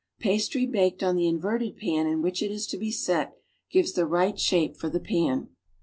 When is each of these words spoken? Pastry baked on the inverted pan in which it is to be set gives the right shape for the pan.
Pastry 0.17 0.65
baked 0.65 1.03
on 1.03 1.15
the 1.15 1.27
inverted 1.27 1.77
pan 1.77 2.07
in 2.07 2.23
which 2.23 2.41
it 2.41 2.49
is 2.49 2.65
to 2.65 2.77
be 2.79 2.89
set 2.89 3.37
gives 3.69 3.91
the 3.93 4.07
right 4.07 4.39
shape 4.39 4.75
for 4.75 4.89
the 4.89 4.99
pan. 4.99 5.49